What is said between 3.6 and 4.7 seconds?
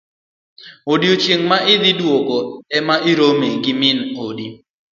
gi min odi.